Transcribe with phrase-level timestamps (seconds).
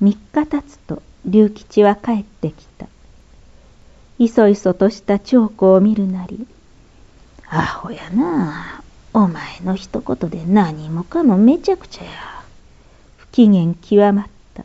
[0.00, 2.86] 三日経つと龍吉は帰ってきた。
[4.18, 6.46] いそいそとした長子を見るなり、
[7.48, 8.82] アホやな
[9.14, 12.10] お前の一言で何もかもめちゃくちゃや。
[13.16, 14.64] 不機嫌極まった。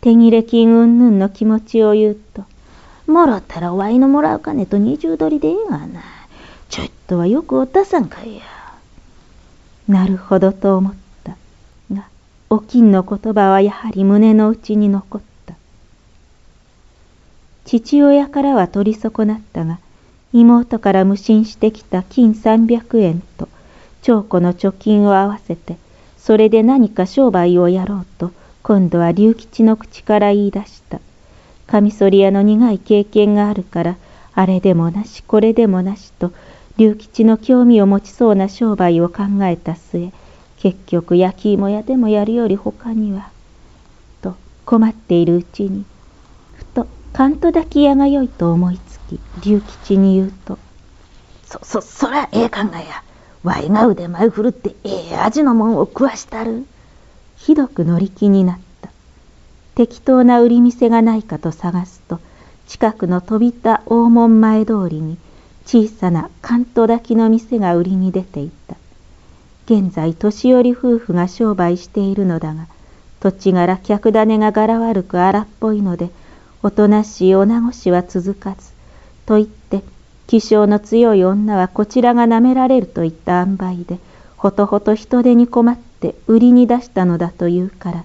[0.00, 2.44] 手切れ金うんぬんの気持ちを言うと、
[3.06, 6.02] もろったらわいのもらう金と二重取りでええがな。
[6.68, 8.42] ちょっとはよくおたさんかいや。
[9.88, 11.01] なるほどと思った。
[12.54, 15.54] おきんの言葉はやはり胸の内に残った。
[17.64, 19.78] 父親からは取り損なったが、
[20.34, 23.48] 妹から無心してきた金三百円と
[24.02, 25.78] 長子の貯金を合わせて、
[26.18, 31.00] それで何か商売をやろうと、今度は龍吉の口から言い出した。
[31.66, 33.96] カミソリ屋の苦い経験があるから、
[34.34, 36.32] あれでもなし、これでもなしと、
[36.76, 40.12] 龍吉の興味を持ちそうな商売を考えた末、
[40.62, 43.30] 結局焼き芋屋でもやるより他には、
[44.20, 45.84] と困っているうちに、
[46.54, 50.60] ふとカント抱き屋がよいと思いつき、龍吉に言うと、
[51.46, 53.02] そ、そ、そらええ考えや。
[53.42, 56.64] わいが腕前振るってええ味のもんを食わしたる。
[57.36, 58.90] ひどく乗り気になった。
[59.74, 62.20] 適当な売り店がないかと探すと
[62.68, 65.18] 近くの飛びた大門前通りに
[65.66, 68.76] 小さな関東炊きの店が売りに出ていた
[69.66, 72.66] 現在年寄り夫婦が商売しているのだが
[73.20, 76.10] 土地柄客種が柄悪く荒っぽいので
[76.62, 78.72] おとなしい女子は続かず
[79.26, 79.82] と言って
[80.26, 83.98] 気性の強い女はこちらがなめられるといった塩梅で
[84.36, 88.04] ほとほと人手に困って売りに出したのだというから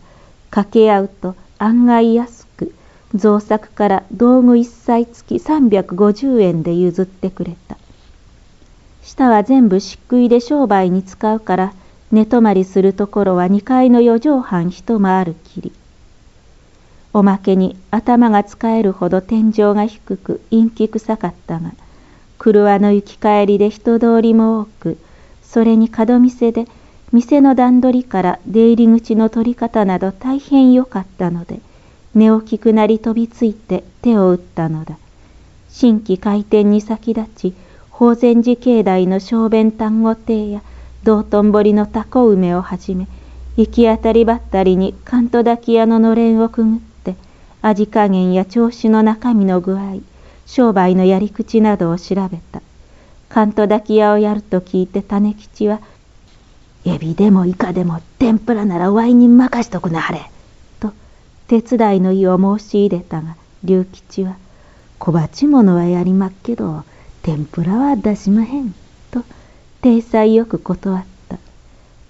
[0.52, 2.74] 掛け合うと案外安く
[3.16, 7.77] 造作から道具一切付き350円で譲ってくれた。
[9.08, 11.74] 下は全部漆喰で商売に使うから
[12.12, 15.72] 寝泊まりするところは2階の四畳半一回るきり。
[17.14, 21.72] おまけに頭が使えるほど天井が低く陰気臭かったが
[22.38, 24.98] 車の行き帰りで人通りも多く
[25.42, 26.68] それに門店で
[27.14, 31.62] 店の段取りから出入り口の取り方など大変良かったので
[32.14, 34.98] 寝起きくなり飛びついて手を打ったのだ。
[35.70, 37.54] 新規開店に先立ち
[37.98, 40.62] 法善寺境内の小便丹後亭や
[41.04, 43.08] 道頓堀のタコ梅をはじめ
[43.58, 47.16] 行き当たりばったりに関東炊き屋ののれんをくぐって
[47.62, 49.98] 味加減や調子の中身の具合
[50.46, 52.62] 商売のやり口などを調べた
[53.30, 55.82] 関東炊き屋をやると聞いて種吉は
[56.88, 60.32] エビでもイカでも天ぷらならワインに任しとくなはれ。
[60.80, 60.94] と
[61.48, 64.38] 手伝いの意を申し入れたが、龍吉は、
[64.98, 66.84] 小鉢物はやりまっけど、
[67.22, 68.74] 天ぷらは出しまへん。
[69.12, 69.24] と、
[69.82, 71.38] 体裁よく断った。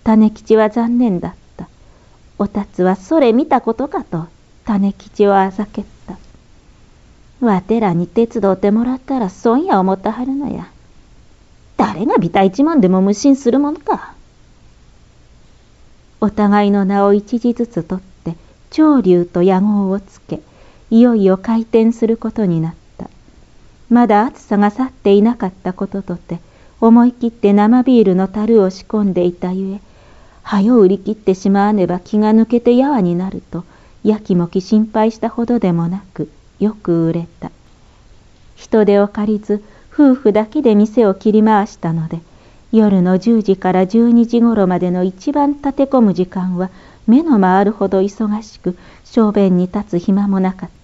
[0.03, 1.67] 種吉は残念だった。
[2.37, 4.27] おたつはそれ見たことかと、
[4.65, 6.17] 種吉をあざけった。
[7.45, 10.67] わてらに手伝ってもらったら損や思ったはるのや。
[11.77, 14.13] 誰がビタ一文でも無心するものか。
[16.19, 18.35] お互いの名を一時ずつ取って
[18.71, 20.41] 長竜と野号をつけ
[20.89, 22.76] いよいよ開店することになった
[23.89, 26.39] まだ暑さが去っていなかったこととて
[26.81, 29.81] 思い切って生ビールの樽を仕込んでいたゆえ
[30.43, 33.63] はよ売り切ってしまわねば気が抜けてやわになると
[34.03, 37.51] やきもき心配したほどでもなくよく売れた。
[38.55, 42.19] 人手を借りず夫婦だけで店を切り回したので
[42.71, 46.69] 夜の10時から12時ごろまでの一番立て込む時間は
[47.07, 50.76] 目の回るほど忙しく小便に立つ暇もなかった。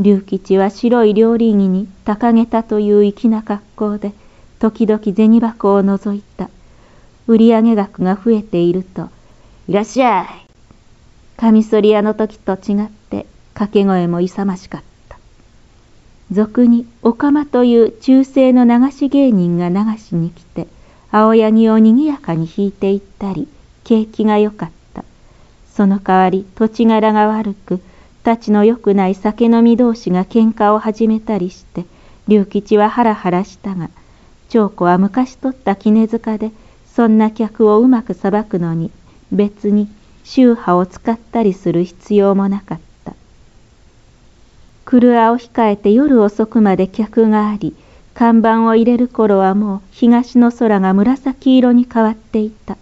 [0.00, 4.12] 龍吉は白い料理着に高げたという粋な格好で
[4.58, 6.48] 時々銭箱を覗いた。
[7.26, 9.08] 売上額が増えていると
[9.68, 10.26] 「いらっしゃい!」
[11.36, 15.18] カミソリ屋の時と違って掛け声も勇ましかった。
[16.32, 20.66] 俗におかまという中世の流し芸人が流しに来て
[21.10, 23.48] 青柳をにぎやかに弾いていったり
[23.84, 25.04] 景気が良かった。
[25.74, 27.80] その代わり土地柄が悪く
[28.22, 31.84] たちの良くない酒飲み同士が喧嘩を始めたりして
[32.28, 33.90] 龍吉はハラハラしたが
[34.48, 36.50] 長子は昔取った絹塚で
[36.86, 38.90] そんな客をうまくさばくのに
[39.32, 39.88] 別に
[40.24, 43.14] 宗派を使ったりする必要もなかった。
[44.84, 47.74] クルアを控えて夜遅くまで客があり、
[48.14, 52.76] 看板を入れる頃はもう東の空が紫色に変わっていた。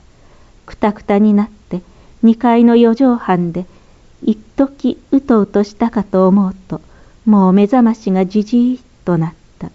[0.66, 1.80] くたくたになって
[2.22, 3.66] 二階の四畳半で
[4.22, 6.80] 一時うとうとしたかと思うと、
[7.24, 9.70] もう目覚ましがじじーっとなった。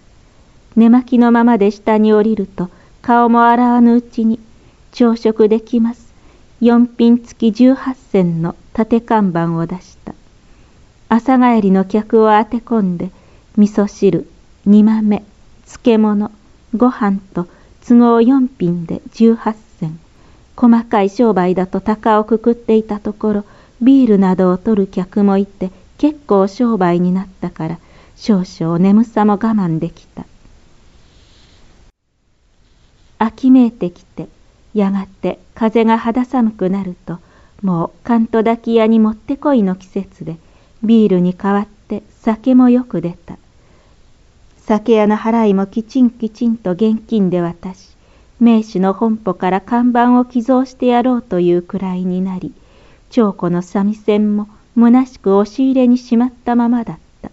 [0.75, 2.69] 寝巻きのままで下に降りると、
[3.01, 4.39] 顔も洗わぬうちに、
[4.91, 6.13] 朝食できます。
[6.61, 10.13] 四品付き十八銭の縦看板を出した。
[11.09, 13.11] 朝帰りの客を当て込んで、
[13.57, 14.27] 味噌汁、
[14.65, 15.23] 煮豆、
[15.65, 16.31] 漬物、
[16.75, 17.47] ご飯と
[17.85, 19.99] 都合四品で十八銭。
[20.55, 23.45] 細かい商売だと高をくくっていたところ、
[23.83, 27.79] ビールなどを取る客もいて、結構商売になったから、
[28.15, 30.25] 少々眠さも我慢できた。
[33.19, 34.27] 秋めいてきて、
[34.73, 37.19] やがて風が肌寒くなると、
[37.61, 40.37] もう関東抱き屋にもってこいの季節で、
[40.81, 43.37] ビールに代わって酒もよく出た。
[44.65, 47.95] 酒屋の払いもきちんきちんと現金で渡し、
[48.39, 52.53] 名手の本舗から看板を寄贈してやろうというくらいになり、
[53.13, 57.29] 長子の三味線も虚しく押し入れにしまったままだった。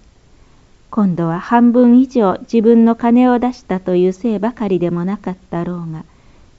[0.91, 6.05] 今度は半分以上自分の金を出したというせいばかりでもなかったろうが、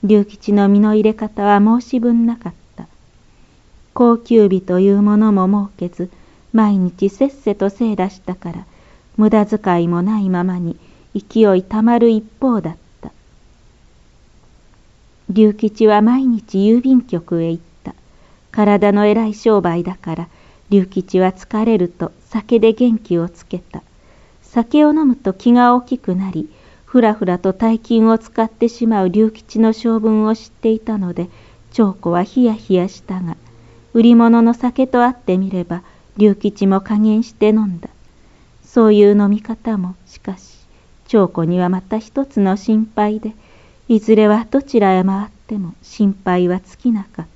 [0.02, 2.88] 龍吉の身の入れ方は申し分なかった。
[3.94, 6.10] 高級日というものも設けず、
[6.52, 8.66] 毎日せっせと精出したから、
[9.16, 10.76] 無駄遣いもないままに
[11.14, 13.12] 勢いたまる一方だった。
[15.30, 17.71] 龍吉は毎日郵便局へ行った。
[18.52, 20.28] 体の偉い商売だから、
[20.70, 23.82] 龍吉は疲れると酒で元気をつけた。
[24.42, 26.48] 酒を飲むと気が大きくなり、
[26.84, 31.28] ふらふらと大金を使ってしまう龍吉の性分を知っていたので、
[31.72, 33.36] 長子はヒヤヒヤしたが、
[33.94, 35.82] 売り物の酒と会ってみれば、
[36.16, 37.88] 龍吉も加減して飲んだ。
[38.72, 40.56] そういう飲み方もしかし
[41.06, 43.34] 長子にはまた一つの心配で
[43.86, 47.31] いずれはどちらへ回っても心配は尽きなかった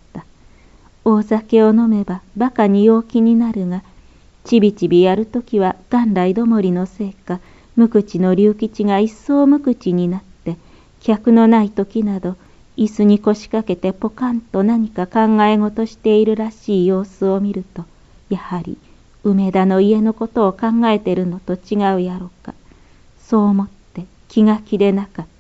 [1.09, 3.85] 大酒を飲めば馬鹿に陽気になるが
[4.43, 7.39] ちびちびやるときは元来どもりのせいか
[7.77, 10.57] 無口の龍吉が一層無口になって
[11.01, 12.35] 客のない時など
[12.77, 17.85] 椅子に腰掛けてポカンと何か考え事しているらしい様子を見ると
[18.29, 18.77] やはり
[19.23, 22.53] 梅田の家のことを考えてるのと違うやろか。
[23.21, 25.36] そう思って気が気でなかった。